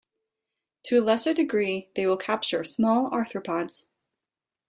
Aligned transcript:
To 0.85 0.99
a 0.99 1.03
lesser 1.05 1.31
degree, 1.31 1.91
they 1.93 2.07
will 2.07 2.17
capture 2.17 2.63
small 2.63 3.11
arthropods. 3.11 3.85